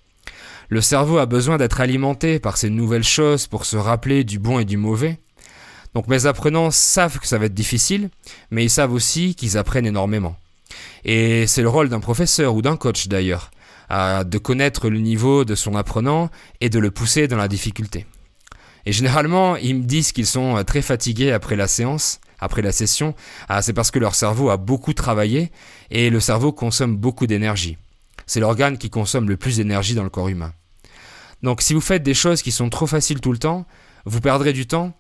Le 0.69 0.83
cerveau 0.83 1.17
a 1.17 1.25
besoin 1.25 1.57
d'être 1.57 1.81
alimenté 1.81 2.39
par 2.39 2.59
ces 2.59 2.69
nouvelles 2.69 3.05
choses 3.05 3.47
pour 3.47 3.65
se 3.65 3.79
rappeler 3.79 4.25
du 4.25 4.39
bon 4.39 4.59
et 4.59 4.67
du 4.67 4.77
mauvais. 4.77 5.19
Donc 5.95 6.09
mes 6.09 6.27
apprenants 6.27 6.71
savent 6.71 7.19
que 7.19 7.27
ça 7.27 7.39
va 7.39 7.47
être 7.47 7.55
difficile, 7.55 8.11
mais 8.51 8.65
ils 8.65 8.71
savent 8.71 8.93
aussi 8.93 9.35
qu'ils 9.35 9.57
apprennent 9.57 9.87
énormément. 9.87 10.37
Et 11.07 11.47
c'est 11.47 11.63
le 11.63 11.71
rôle 11.71 11.89
d'un 11.89 12.01
professeur 12.01 12.55
ou 12.55 12.61
d'un 12.61 12.77
coach 12.77 13.09
d'ailleurs, 13.09 13.51
de 13.91 14.39
connaître 14.39 14.91
le 14.91 14.99
niveau 14.99 15.45
de 15.45 15.55
son 15.55 15.75
apprenant 15.75 16.31
et 16.61 16.69
de 16.69 16.79
le 16.79 16.91
pousser 16.91 17.27
dans 17.27 17.37
la 17.37 17.49
difficulté. 17.49 18.07
Et 18.89 18.93
généralement, 18.93 19.57
ils 19.57 19.75
me 19.75 19.85
disent 19.85 20.13
qu'ils 20.13 20.27
sont 20.27 20.57
euh, 20.57 20.63
très 20.63 20.81
fatigués 20.81 21.31
après 21.31 21.57
la 21.57 21.69
séance, 21.69 22.21
après 22.39 22.63
la 22.63 22.73
session. 22.73 23.15
Ah, 23.51 23.61
c'est 23.61 23.75
parce 23.75 23.91
que 23.91 23.99
leur 23.99 24.15
cerveau 24.15 24.49
a 24.49 24.57
beaucoup 24.57 24.95
travaillé 24.95 25.53
et 25.91 26.09
le 26.09 26.21
cerveau 26.21 26.53
consomme 26.53 26.97
beaucoup 26.97 27.27
d'énergie. 27.27 27.77
C'est 28.27 28.41
l'organe 28.41 28.79
qui 28.79 28.89
consomme 28.89 29.29
le 29.29 29.37
plus 29.37 29.59
d'énergie 29.59 29.95
dans 29.95 30.05
le 30.05 30.09
corps 30.09 30.29
humain. 30.29 30.55
Donc 31.43 31.61
si 31.61 31.75
vous 31.75 31.83
faites 31.83 32.03
des 32.03 32.15
choses 32.15 32.41
qui 32.41 32.51
sont 32.51 32.71
trop 32.71 32.87
faciles 32.87 33.21
tout 33.21 33.33
le 33.33 33.39
temps, 33.39 33.67
vous 34.07 34.23
perdrez 34.23 34.55
du 34.55 34.67
temps. 34.67 34.95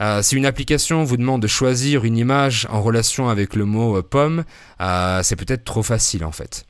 Euh, 0.00 0.22
si 0.22 0.36
une 0.36 0.46
application 0.46 1.02
vous 1.02 1.16
demande 1.16 1.42
de 1.42 1.48
choisir 1.48 2.04
une 2.04 2.16
image 2.16 2.68
en 2.70 2.80
relation 2.80 3.28
avec 3.28 3.56
le 3.56 3.64
mot 3.64 3.98
euh, 3.98 4.02
pomme, 4.02 4.44
c'est 5.24 5.34
peut-être 5.34 5.64
trop 5.64 5.82
facile 5.82 6.24
en 6.24 6.32
fait. 6.32 6.64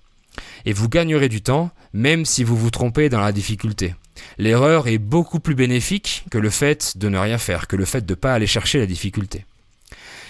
Et 0.65 0.73
vous 0.73 0.89
gagnerez 0.89 1.29
du 1.29 1.43
temps, 1.43 1.71
même 1.93 2.25
si 2.25 2.45
vous 2.45 2.57
vous 2.57 2.71
trompez 2.71 3.09
dans 3.09 3.21
la 3.21 3.33
difficulté. 3.33 3.95
L'erreur 4.39 4.89
est 4.89 4.99
beaucoup 4.99 5.41
plus 5.41 5.55
bénéfique 5.55 6.25
que 6.31 6.39
le 6.39 6.51
fait 6.51 6.97
de 6.97 7.09
ne 7.09 7.19
rien 7.19 7.39
faire, 7.39 7.67
que 7.67 7.77
le 7.77 7.85
fait 7.85 8.05
de 8.05 8.13
ne 8.13 8.19
pas 8.19 8.35
aller 8.35 8.47
chercher 8.47 8.79
la 8.79 8.87
difficulté. 8.87 9.45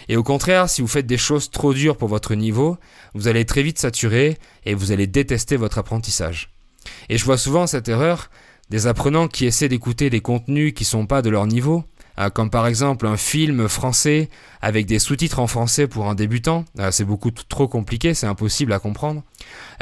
Et 0.09 0.17
au 0.17 0.23
contraire, 0.23 0.69
si 0.69 0.83
vous 0.83 0.89
faites 0.89 1.07
des 1.07 1.19
choses 1.19 1.51
trop 1.51 1.75
dures 1.75 1.97
pour 1.97 2.09
votre 2.09 2.35
niveau, 2.35 2.77
vous 3.15 3.29
allez 3.29 3.45
très 3.45 3.63
vite 3.63 3.79
saturer 3.79 4.39
et 4.65 4.75
vous 4.75 4.93
allez 4.93 5.07
détester 5.07 5.57
votre 5.57 5.79
apprentissage. 5.79 6.51
Et 7.09 7.19
je 7.19 7.25
vois 7.25 7.39
souvent 7.39 7.67
cette 7.67 7.89
erreur 7.89 8.31
des 8.71 8.87
apprenants 8.87 9.29
qui 9.29 9.47
essaient 9.47 9.69
d'écouter 9.69 10.11
des 10.11 10.21
contenus 10.21 10.73
qui 10.75 10.85
ne 10.85 10.89
sont 10.89 11.07
pas 11.07 11.23
de 11.23 11.31
leur 11.31 11.47
niveau, 11.47 11.85
comme 12.31 12.51
par 12.51 12.67
exemple 12.67 13.07
un 13.07 13.17
film 13.17 13.69
français 13.69 14.29
avec 14.61 14.87
des 14.87 14.99
sous-titres 14.99 15.39
en 15.39 15.47
français 15.47 15.87
pour 15.87 16.09
un 16.09 16.15
débutant, 16.15 16.65
euh, 16.79 16.91
c'est 16.91 17.05
beaucoup 17.05 17.31
trop 17.31 17.69
compliqué, 17.69 18.15
c'est 18.15 18.27
impossible 18.27 18.73
à 18.73 18.79
comprendre. 18.79 19.23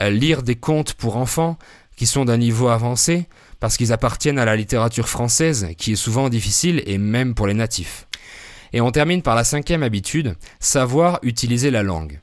Euh, 0.01 0.11
lire 0.11 0.43
des 0.43 0.57
contes 0.57 0.95
pour 0.95 1.17
enfants 1.17 1.59
qui 1.97 2.07
sont 2.07 2.25
d'un 2.25 2.39
niveau 2.39 2.69
avancé, 2.69 3.27
parce 3.59 3.77
qu'ils 3.77 3.93
appartiennent 3.93 4.39
à 4.39 4.47
la 4.47 4.57
littérature 4.57 5.09
française, 5.09 5.69
qui 5.77 5.93
est 5.93 5.97
souvent 5.97 6.31
difficile, 6.31 6.83
et 6.87 6.97
même 6.97 7.35
pour 7.35 7.47
les 7.47 7.53
natifs. 7.53 8.07
Et 8.73 8.81
on 8.81 8.91
termine 8.91 9.21
par 9.21 9.35
la 9.35 9.45
cinquième 9.45 9.83
habitude, 9.83 10.35
savoir 10.61 11.19
utiliser 11.23 11.71
la 11.71 11.83
langue. 11.83 12.21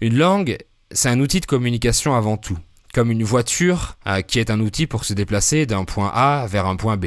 Une 0.00 0.16
langue, 0.16 0.58
c'est 0.92 1.08
un 1.08 1.18
outil 1.18 1.40
de 1.40 1.46
communication 1.46 2.14
avant 2.14 2.36
tout, 2.36 2.58
comme 2.94 3.10
une 3.10 3.24
voiture 3.24 3.96
euh, 4.06 4.20
qui 4.20 4.38
est 4.38 4.50
un 4.50 4.60
outil 4.60 4.86
pour 4.86 5.04
se 5.04 5.12
déplacer 5.12 5.66
d'un 5.66 5.84
point 5.84 6.12
A 6.14 6.46
vers 6.48 6.66
un 6.66 6.76
point 6.76 6.96
B. 6.96 7.06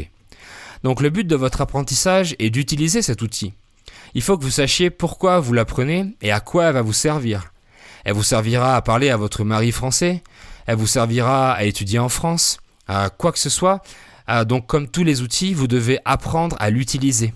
Donc 0.83 1.01
le 1.01 1.09
but 1.09 1.25
de 1.25 1.35
votre 1.35 1.61
apprentissage 1.61 2.35
est 2.39 2.49
d'utiliser 2.49 3.01
cet 3.01 3.21
outil. 3.21 3.53
Il 4.13 4.21
faut 4.21 4.37
que 4.37 4.43
vous 4.43 4.51
sachiez 4.51 4.89
pourquoi 4.89 5.39
vous 5.39 5.53
l'apprenez 5.53 6.15
et 6.21 6.31
à 6.31 6.39
quoi 6.39 6.65
elle 6.65 6.73
va 6.73 6.81
vous 6.81 6.93
servir. 6.93 7.53
Elle 8.03 8.13
vous 8.13 8.23
servira 8.23 8.75
à 8.75 8.81
parler 8.81 9.09
à 9.09 9.17
votre 9.17 9.43
mari 9.43 9.71
français, 9.71 10.21
elle 10.65 10.75
vous 10.75 10.87
servira 10.87 11.53
à 11.53 11.63
étudier 11.63 11.99
en 11.99 12.09
France, 12.09 12.59
à 12.87 13.09
quoi 13.09 13.31
que 13.31 13.39
ce 13.39 13.49
soit. 13.49 13.81
donc 14.45 14.67
comme 14.67 14.87
tous 14.87 15.03
les 15.03 15.21
outils, 15.21 15.53
vous 15.53 15.67
devez 15.67 15.99
apprendre 16.05 16.55
à 16.59 16.69
l'utiliser. 16.69 17.33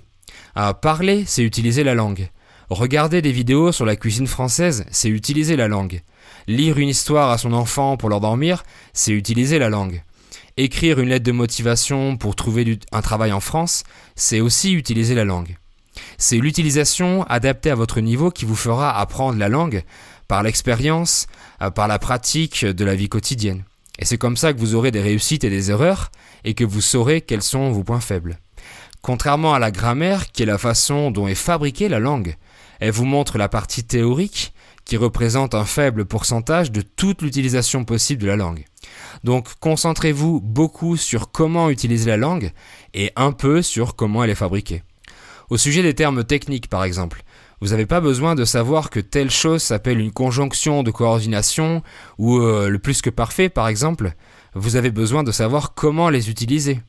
parler, 0.81 1.23
c'est 1.25 1.43
utiliser 1.43 1.83
la 1.83 1.95
langue. 1.95 2.29
Regarder 2.69 3.21
des 3.21 3.31
vidéos 3.31 3.71
sur 3.71 3.85
la 3.85 3.95
cuisine 3.95 4.27
française, 4.27 4.85
c'est 4.91 5.09
utiliser 5.09 5.55
la 5.55 5.69
langue. 5.69 6.01
Lire 6.47 6.77
une 6.77 6.89
histoire 6.89 7.31
à 7.31 7.37
son 7.37 7.53
enfant 7.53 7.95
pour 7.95 8.09
l'endormir, 8.09 8.63
c'est 8.93 9.13
utiliser 9.13 9.57
la 9.57 9.69
langue. 9.69 10.03
Écrire 10.59 10.99
une 10.99 11.09
lettre 11.09 11.25
de 11.25 11.31
motivation 11.31 12.17
pour 12.17 12.35
trouver 12.35 12.79
un 12.91 13.01
travail 13.01 13.31
en 13.31 13.39
France, 13.39 13.83
c'est 14.15 14.41
aussi 14.41 14.73
utiliser 14.73 15.13
la 15.13 15.23
langue. 15.23 15.55
C'est 16.17 16.37
l'utilisation 16.37 17.23
adaptée 17.23 17.69
à 17.69 17.75
votre 17.75 18.01
niveau 18.01 18.31
qui 18.31 18.45
vous 18.45 18.55
fera 18.55 18.99
apprendre 18.99 19.37
la 19.37 19.49
langue 19.49 19.83
par 20.27 20.41
l'expérience, 20.41 21.27
euh, 21.61 21.69
par 21.69 21.87
la 21.87 21.99
pratique 21.99 22.65
de 22.65 22.85
la 22.85 22.95
vie 22.95 23.07
quotidienne. 23.07 23.63
Et 23.99 24.05
c'est 24.05 24.17
comme 24.17 24.37
ça 24.37 24.51
que 24.51 24.59
vous 24.59 24.73
aurez 24.73 24.91
des 24.91 25.01
réussites 25.01 25.43
et 25.43 25.49
des 25.49 25.69
erreurs, 25.69 26.11
et 26.43 26.55
que 26.55 26.63
vous 26.63 26.81
saurez 26.81 27.21
quels 27.21 27.43
sont 27.43 27.71
vos 27.71 27.83
points 27.83 27.99
faibles. 27.99 28.39
Contrairement 29.01 29.53
à 29.53 29.59
la 29.59 29.71
grammaire, 29.71 30.31
qui 30.31 30.43
est 30.43 30.47
la 30.47 30.57
façon 30.57 31.11
dont 31.11 31.27
est 31.27 31.35
fabriquée 31.35 31.87
la 31.87 31.99
langue, 31.99 32.35
elle 32.79 32.91
vous 32.91 33.05
montre 33.05 33.37
la 33.37 33.49
partie 33.49 33.83
théorique, 33.83 34.53
qui 34.85 34.97
représente 34.97 35.53
un 35.53 35.65
faible 35.65 36.05
pourcentage 36.05 36.71
de 36.71 36.81
toute 36.81 37.21
l'utilisation 37.21 37.83
possible 37.83 38.21
de 38.21 38.27
la 38.27 38.37
langue. 38.37 38.65
Donc 39.23 39.49
concentrez-vous 39.59 40.39
beaucoup 40.39 40.95
sur 40.95 41.31
comment 41.31 41.69
utiliser 41.69 42.09
la 42.09 42.17
langue, 42.17 42.51
et 42.93 43.11
un 43.15 43.31
peu 43.31 43.61
sur 43.61 43.95
comment 43.95 44.23
elle 44.23 44.29
est 44.29 44.35
fabriquée. 44.35 44.83
Au 45.49 45.57
sujet 45.57 45.81
des 45.81 45.93
termes 45.93 46.23
techniques, 46.23 46.69
par 46.69 46.83
exemple, 46.83 47.23
vous 47.59 47.69
n'avez 47.69 47.85
pas 47.85 48.01
besoin 48.01 48.35
de 48.35 48.45
savoir 48.45 48.89
que 48.89 48.99
telle 48.99 49.31
chose 49.31 49.63
s'appelle 49.63 49.99
une 49.99 50.11
conjonction 50.11 50.83
de 50.83 50.91
coordination 50.91 51.81
ou 52.19 52.37
euh, 52.37 52.69
le 52.69 52.79
plus 52.79 53.01
que 53.01 53.09
parfait 53.09 53.49
par 53.49 53.67
exemple. 53.67 54.13
Vous 54.53 54.75
avez 54.75 54.91
besoin 54.91 55.23
de 55.23 55.31
savoir 55.31 55.73
comment 55.73 56.09
les 56.09 56.29
utiliser. 56.29 56.81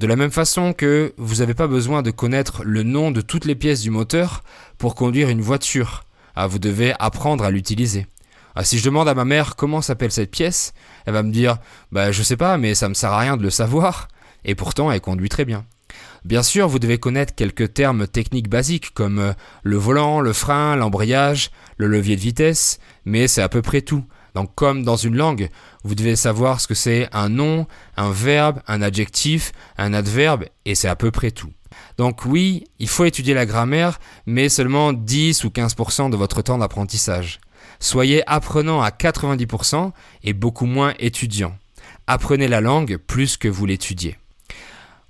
De 0.00 0.06
la 0.06 0.16
même 0.16 0.30
façon 0.30 0.72
que 0.72 1.12
vous 1.18 1.36
n'avez 1.36 1.52
pas 1.52 1.66
besoin 1.66 2.00
de 2.00 2.10
connaître 2.10 2.64
le 2.64 2.82
nom 2.82 3.10
de 3.10 3.20
toutes 3.20 3.44
les 3.44 3.54
pièces 3.54 3.82
du 3.82 3.90
moteur 3.90 4.42
pour 4.78 4.94
conduire 4.94 5.28
une 5.28 5.42
voiture. 5.42 6.04
Ah, 6.34 6.46
vous 6.46 6.58
devez 6.58 6.94
apprendre 6.98 7.44
à 7.44 7.50
l'utiliser. 7.50 8.06
Ah, 8.54 8.64
si 8.64 8.78
je 8.78 8.84
demande 8.86 9.08
à 9.08 9.14
ma 9.14 9.26
mère 9.26 9.56
comment 9.56 9.82
s'appelle 9.82 10.10
cette 10.10 10.30
pièce, 10.30 10.72
elle 11.04 11.12
va 11.12 11.22
me 11.22 11.30
dire 11.30 11.58
bah 11.92 12.12
je 12.12 12.22
sais 12.22 12.38
pas 12.38 12.56
mais 12.56 12.74
ça 12.74 12.88
me 12.88 12.94
sert 12.94 13.12
à 13.12 13.18
rien 13.18 13.36
de 13.36 13.42
le 13.42 13.50
savoir 13.50 14.08
et 14.46 14.54
pourtant 14.54 14.90
elle 14.90 15.02
conduit 15.02 15.28
très 15.28 15.44
bien. 15.44 15.66
Bien 16.24 16.42
sûr, 16.42 16.66
vous 16.66 16.78
devez 16.78 16.96
connaître 16.96 17.34
quelques 17.34 17.74
termes 17.74 18.06
techniques 18.06 18.48
basiques 18.48 18.94
comme 18.94 19.18
euh, 19.18 19.32
le 19.64 19.76
volant, 19.76 20.22
le 20.22 20.32
frein, 20.32 20.76
l'embrayage, 20.76 21.50
le 21.76 21.88
levier 21.88 22.16
de 22.16 22.22
vitesse, 22.22 22.78
mais 23.04 23.28
c'est 23.28 23.42
à 23.42 23.50
peu 23.50 23.60
près 23.60 23.82
tout. 23.82 24.04
Donc 24.34 24.54
comme 24.54 24.84
dans 24.84 24.96
une 24.96 25.16
langue, 25.16 25.48
vous 25.84 25.94
devez 25.94 26.16
savoir 26.16 26.60
ce 26.60 26.68
que 26.68 26.74
c'est 26.74 27.08
un 27.12 27.28
nom, 27.28 27.66
un 27.96 28.10
verbe, 28.10 28.60
un 28.66 28.82
adjectif, 28.82 29.52
un 29.78 29.92
adverbe, 29.92 30.44
et 30.64 30.74
c'est 30.74 30.88
à 30.88 30.96
peu 30.96 31.10
près 31.10 31.30
tout. 31.30 31.52
Donc 31.96 32.24
oui, 32.24 32.64
il 32.78 32.88
faut 32.88 33.04
étudier 33.04 33.34
la 33.34 33.46
grammaire, 33.46 34.00
mais 34.26 34.48
seulement 34.48 34.92
10 34.92 35.44
ou 35.44 35.48
15% 35.48 36.10
de 36.10 36.16
votre 36.16 36.42
temps 36.42 36.58
d'apprentissage. 36.58 37.40
Soyez 37.78 38.22
apprenant 38.28 38.82
à 38.82 38.90
90% 38.90 39.92
et 40.24 40.32
beaucoup 40.32 40.66
moins 40.66 40.94
étudiant. 40.98 41.54
Apprenez 42.06 42.48
la 42.48 42.60
langue 42.60 42.96
plus 42.96 43.36
que 43.36 43.48
vous 43.48 43.66
l'étudiez. 43.66 44.16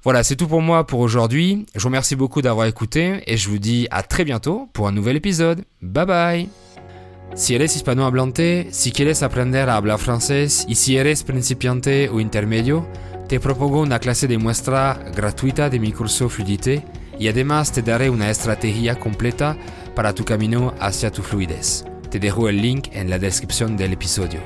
Voilà, 0.03 0.23
c'est 0.23 0.37
tout 0.37 0.49
pour 0.49 0.63
moi 0.63 0.87
pour 0.87 1.01
aujourd'hui. 1.01 1.67
Je 1.75 1.81
vous 1.81 1.89
remercie 1.89 2.17
beaucoup 2.17 2.41
d'avoir 2.41 2.67
écouté 2.67 3.23
et 3.27 3.37
je 3.37 3.49
vous 3.49 3.59
dis 3.59 3.87
à 3.91 4.03
très 4.03 4.25
bientôt 4.25 4.69
pour 4.73 4.89
un 4.89 4.93
nouvel 4.93 5.17
épisode. 5.17 5.65
Bye 5.83 6.07
bye 6.07 6.70
Si 7.35 7.55
eres 7.55 7.77
hispanohablante, 7.77 8.69
si 8.73 8.91
quieres 8.91 9.23
aprender 9.23 9.71
a 9.71 9.77
hablar 9.77 9.99
francés 9.99 10.67
y 10.69 10.75
si 10.75 10.97
eres 10.97 11.23
principiante 11.23 12.09
o 12.09 12.21
intermedio, 12.21 12.87
te 13.29 13.39
propongo 13.39 13.81
una 13.81 14.01
clase 14.01 14.27
de 14.27 14.37
muestra 14.37 14.99
gratuita 15.15 15.71
de 15.71 15.79
mi 15.79 15.93
curso 15.93 16.29
Fluidité 16.29 16.85
y 17.19 17.29
además 17.29 17.71
te 17.71 17.83
daré 17.83 18.11
una 18.11 18.31
estrategia 18.31 18.99
completa 18.99 19.57
para 19.95 20.13
tu 20.13 20.25
camino 20.25 20.75
hacia 20.81 21.13
tu 21.13 21.23
fluidez. 21.23 21.85
Te 22.11 22.19
dejo 22.19 22.49
el 22.49 22.61
link 22.61 22.89
en 22.93 23.09
la 23.09 23.19
descripción 23.19 23.77
del 23.77 23.93
episodio. 23.93 24.41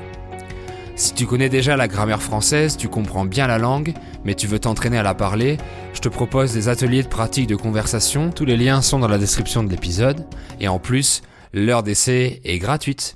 Si 0.95 1.13
tu 1.13 1.25
connais 1.25 1.49
déjà 1.49 1.75
la 1.75 1.87
grammaire 1.87 2.21
française, 2.21 2.77
tu 2.77 2.87
comprends 2.87 3.25
bien 3.25 3.47
la 3.47 3.57
langue, 3.57 3.93
mais 4.23 4.35
tu 4.35 4.47
veux 4.47 4.59
t'entraîner 4.59 4.97
à 4.97 5.03
la 5.03 5.13
parler, 5.13 5.57
je 5.93 5.99
te 5.99 6.07
propose 6.07 6.53
des 6.53 6.69
ateliers 6.69 7.03
de 7.03 7.09
pratique 7.09 7.47
de 7.47 7.55
conversation. 7.55 8.29
Tous 8.29 8.45
les 8.45 8.55
liens 8.55 8.81
sont 8.81 8.99
dans 8.99 9.09
la 9.09 9.17
description 9.17 9.63
de 9.63 9.69
l'épisode. 9.69 10.25
Et 10.61 10.69
en 10.69 10.79
plus, 10.79 11.21
l'heure 11.55 11.83
d'essai 11.83 12.41
est 12.43 12.59
gratuite. 12.59 13.13